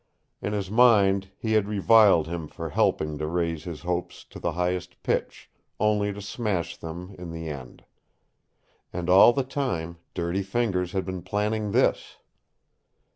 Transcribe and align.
In 0.41 0.53
his 0.53 0.71
mind 0.71 1.29
he 1.37 1.53
had 1.53 1.67
reviled 1.67 2.25
him 2.27 2.47
for 2.47 2.71
helping 2.71 3.19
to 3.19 3.27
raise 3.27 3.65
his 3.65 3.81
hopes 3.81 4.23
to 4.31 4.39
the 4.39 4.53
highest 4.53 5.03
pitch, 5.03 5.47
only 5.79 6.11
to 6.11 6.23
smash 6.23 6.75
them 6.75 7.13
in 7.19 7.29
the 7.29 7.49
end. 7.49 7.83
And 8.91 9.11
all 9.11 9.31
the 9.31 9.43
time 9.43 9.99
Dirty 10.15 10.41
Fingers 10.41 10.93
had 10.93 11.05
been 11.05 11.21
planning 11.21 11.71
this! 11.71 12.17